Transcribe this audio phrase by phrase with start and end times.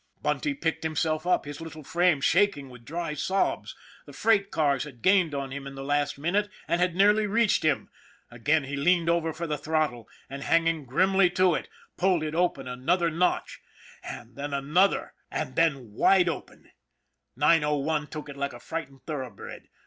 [0.19, 3.75] Bunty picked himself up, his little frame shaking with dry sobs.
[4.07, 7.61] The freight cars had gained on him in the last minute, and had nearly reached
[7.61, 7.87] him.
[8.31, 12.67] Again he leaned over for the throttle, and hanging grimly to it, pulled it open
[12.67, 13.59] another notch,
[14.03, 16.71] and then another, and 40 ON THE IRON AT BIG CLOUD then wide open.
[17.35, 19.67] 901 took it like a frightened thor oughbred.